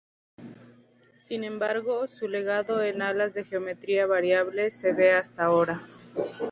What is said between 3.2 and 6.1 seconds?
de geometría variable se ve hasta ahora.